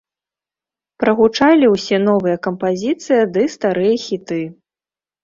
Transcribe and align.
Прагучалі 1.01 1.65
ўсе 1.73 1.99
новыя 2.07 2.37
кампазіцыя 2.47 3.21
ды 3.37 3.43
старыя 3.57 3.95
хіты. 4.05 4.41